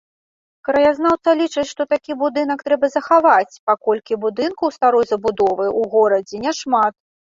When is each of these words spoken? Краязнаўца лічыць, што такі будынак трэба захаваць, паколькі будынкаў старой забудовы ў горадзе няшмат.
Краязнаўца 0.67 1.33
лічыць, 1.41 1.65
што 1.73 1.81
такі 1.93 2.15
будынак 2.23 2.59
трэба 2.69 2.89
захаваць, 2.95 3.57
паколькі 3.71 4.13
будынкаў 4.25 4.67
старой 4.79 5.05
забудовы 5.13 5.65
ў 5.79 5.81
горадзе 5.97 6.41
няшмат. 6.49 6.93